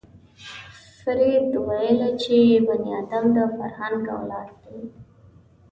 فروید 1.01 1.51
ویلي 1.67 2.11
چې 2.21 2.37
بني 2.65 2.91
ادم 3.01 3.25
د 3.35 3.37
فرهنګ 3.57 4.01
اولاد 4.17 4.49
دی 4.63 4.75